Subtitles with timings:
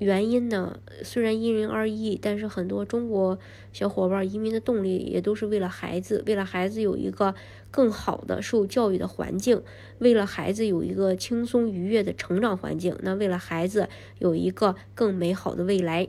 [0.00, 3.38] 原因呢，虽然因人而异，但是很多中国
[3.70, 7.34] 小伙伴移民的动力也都是为了孩子，为了孩子有一个
[7.70, 9.62] 更好的受教育的环境，
[9.98, 16.08] 为了孩子有一个轻松愉悦的成长环境，那为了孩子有一个更美好的未来。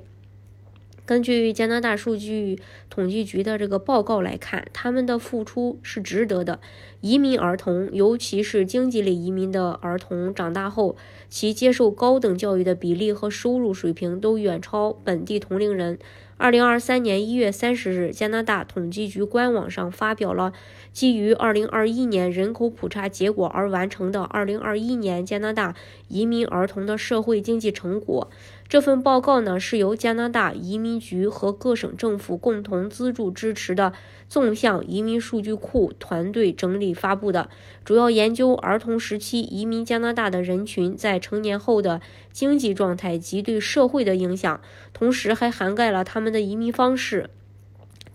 [1.11, 2.57] 根据加拿大数据
[2.89, 6.61] 统计局的这个报告来看，他们的付出是值得的。
[7.01, 10.95] 移民儿童，尤其是经济类移民的儿童，长大后
[11.27, 15.99] 其接受高等教育的比例和收入水平都远超本地同龄人。
[16.37, 20.53] 二零二三年一月三十日，加拿大统计局官网上发表了
[20.93, 25.75] 基于二零二一年人口普查结果而完成的二零二一年加拿大
[26.07, 28.31] 移民儿童的社会经济成果。
[28.71, 33.91] 这份报告呢，是由加拿大移民局和各省政府共同资助支持的
[34.29, 37.49] 纵向移民数据库团队整理发布的，
[37.83, 41.99] 主要研究儿童时期移民加拿大的人群在成年后的
[42.31, 44.61] 经济状态及对社会的影响，
[44.93, 47.29] 同时还涵盖了他们的移民方式、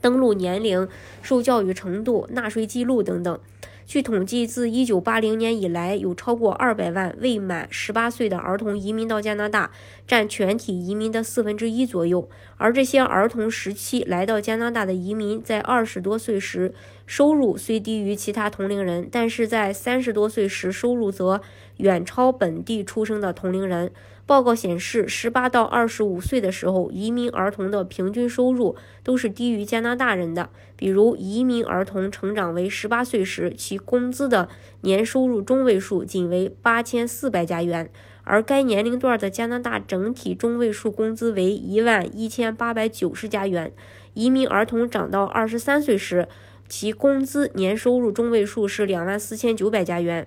[0.01, 0.89] 登录年龄、
[1.21, 3.39] 受教育程度、纳税记录等等。
[3.87, 9.71] 据统计，自1980年以来，有超过200万未满18岁的儿童移民到加拿大，
[10.09, 12.29] 占全体移民的四分之一左右。
[12.57, 16.75] 而这些儿童时期来到加拿大的移民，在二十多岁时
[17.07, 21.41] 收入虽低于其他同龄人，但是在三十多岁时收入则
[21.79, 23.91] 远超本地出生的同龄人。
[24.25, 28.75] 报告显示，十八到二十五岁的时候，移民儿童的平均收入
[29.05, 30.51] 都是低于加拿大人的。
[30.75, 34.49] 比如，移民儿童成长为十八岁时，其工资的
[34.81, 37.89] 年收入中位数仅为八千四百加元，
[38.25, 43.73] 而该年龄段的加拿大整体中位数工资为一万一千八百九十加元。
[44.15, 46.27] 移民儿童长到二十三岁时，
[46.69, 50.27] 其工资年收入中位数是两万四千九百加元，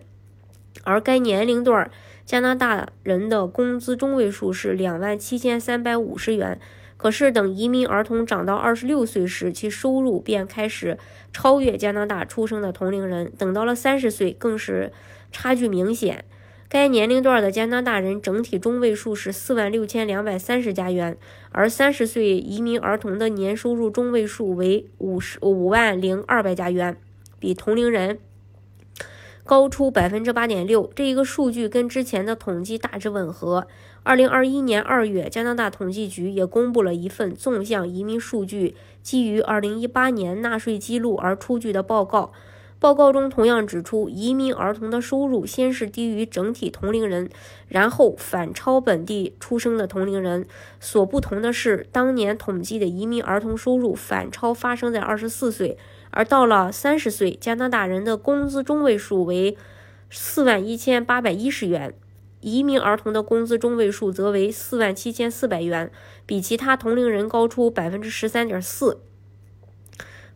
[0.83, 1.89] 而该年龄段。
[2.25, 6.59] 加拿大人的工资中位数是两万七千三百五十元，
[6.95, 10.99] 可是等移民儿童长到二十六岁时，其收入便开始
[11.33, 13.31] 超越加拿大出生的同龄人。
[13.35, 14.93] 等到了三十岁，更是
[15.31, 16.23] 差距明显。
[16.69, 21.17] 该年龄段的加拿大人整体中位数是四万六千两百三十加元，
[21.51, 26.95] 而三十岁移民儿童的年收入中位数为五十五万零二百加元，
[27.39, 28.19] 比同龄人。
[29.49, 33.65] 高出百分之八点六，这一个数据跟之前的统计大致吻合。
[34.03, 42.31] 二零二一年二月，加拿大统计局也公布了一份纵向移民数据基于二零一八年纳税记录而出具的报告。
[42.77, 47.27] 报告中同样指出，移民儿童的收入先是低于整体同龄人，
[47.67, 50.45] 然后反超本地出生的同龄人。
[50.79, 55.75] 所不同的是，当年统计的移民儿童收入反超发生在二十四岁。
[56.11, 59.55] 而到了三十岁，加拿大人的工资中位数为
[60.09, 61.93] 四万一千八百一十元，
[62.41, 65.91] 移民儿童的工资中位数则为四万七千四百元，
[66.25, 69.01] 比其他同龄人高出百分之十三点四。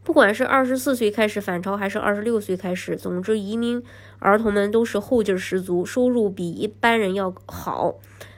[0.04, 3.82] 不管是二十四岁开始反超，还是二十六岁开始，总之，移民
[4.20, 7.96] 儿童们都是后劲十足，收入比一般人要好，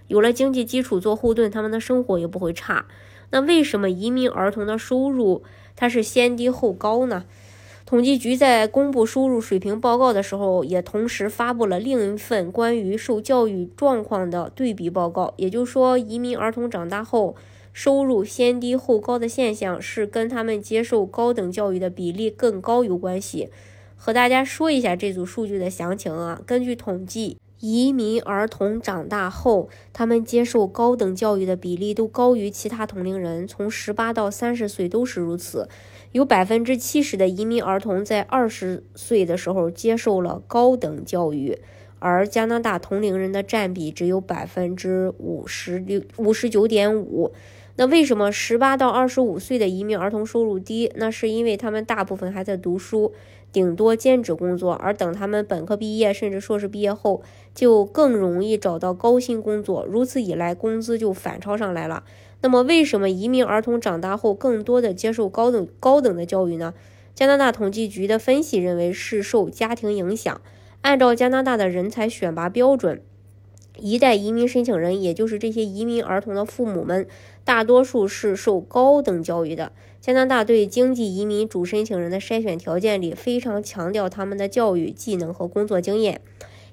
[0.07, 2.85] 有了经济基础做后盾，他们的生活也不会差。
[3.31, 5.43] 那为什么移民儿童的收入？
[5.75, 7.25] 它是先低后高呢？
[7.85, 15.35] 统计局在公布收入水平报告的时候，也同时发布了另一份关于受教育状况的对比报告。
[15.37, 17.35] 也就是说，移民儿童长大后
[17.71, 23.49] 收入先低后高的现象，是跟他们接受高等教育的比例更高有关系。
[23.95, 26.41] 和大家说一下这组数据的详情啊。
[26.45, 35.67] 根据统计，移民儿童长大后，他们接受高等教育的比例都高于其他同龄人，从十八到三十岁都是如此。
[36.11, 41.57] 有百分之七十的移民儿童在二十岁的时候接受了高等教育，
[41.97, 47.33] 而加拿大同龄人的占比只有百分之五十六五十九点五。
[47.77, 50.91] 那为什么十八到二十五岁的移民儿童收入低？
[50.95, 53.11] 那是因为他们大部分还在读书，
[53.55, 57.21] 顶多兼职工作，而等他们本科毕业甚至硕士毕业后，
[57.53, 62.03] 就更容易找到高薪工作，如此一来，工资就反超上来了。
[62.41, 66.73] 那么，为什么移民儿童长大后更多的接受高等高等的教育呢？
[67.13, 70.41] 加拿大统计局的分析认为是受家庭影响。
[70.81, 73.01] 按照加拿大的人才选拔标准。
[73.79, 77.07] 一代移民申请人，也就是这些移民儿童的父母们，
[77.43, 79.71] 大多数是受高等教育的。
[80.01, 86.21] 加拿大对经济移民主申请人的筛选条件里非常强调他们的教育、技能和工作经验，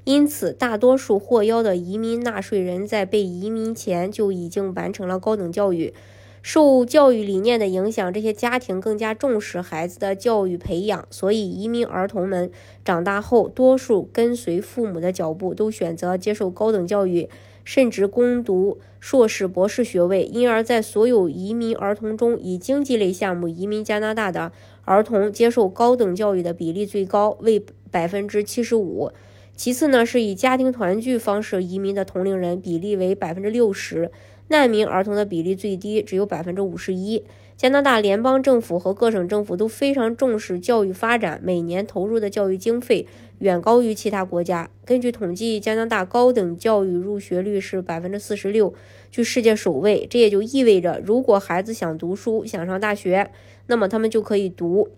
[0.05, 5.95] 因此大多数获邀的移民纳税人在被移民前就已经完成了高等教育。
[6.43, 12.51] 受教育理念的影响，这些家庭更加重视孩子的教育培养，所以移民儿童们
[12.85, 17.29] 长大后，多数跟随父母的脚步，都选择接受高等教育，
[17.65, 20.25] 甚至攻读硕士、博士学位。
[20.25, 24.51] 因而，在所有移民儿童中，以经济类项目移民加拿大的
[24.85, 29.13] 儿童接受高等教育的比例最高，为百分之七十五。
[29.55, 34.11] 其次呢，是以家庭团聚方式移民的同龄人比例为百分之六十。
[34.61, 37.25] 难民儿童的比例最低，只有百分之五十一。
[37.57, 43.07] 加拿大联邦政府和各省政府都非常重视教育发展，每年投入的教育经费
[43.39, 44.69] 远高于其他国家。
[44.85, 48.75] 根据统计，加拿大高等教育入学率是百分之四十六，
[49.11, 50.07] 居世界首位。
[50.11, 53.31] 这也就意味着，如果孩子想读书、想上大学，
[53.69, 54.89] 那么他们就可以读，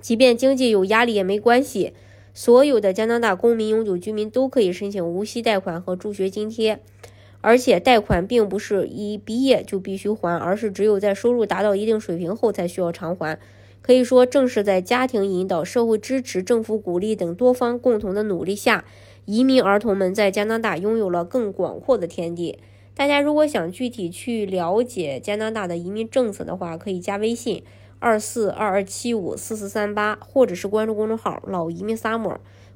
[0.00, 1.92] 即便经济有压力也没关系。
[2.32, 6.78] 所有的加拿大公民、永久居民都可以申请无息贷款和助学津贴。
[7.40, 13.38] 而且贷款并不是一毕业就必须还，而是只有在收入达到一定水平后才需要偿还。
[13.82, 18.84] 可以说，正是在家庭引导、社会支持、政府鼓励等多方共同的努力下，
[19.24, 22.58] 移民儿童们在加拿大拥有了更广阔的天地。
[22.94, 27.62] 大家如果想具体去了解加拿大的移民政策的话，可以加微信
[27.98, 32.36] 二四二二七五四四三八，或者是关注公众号“老移民 summer”。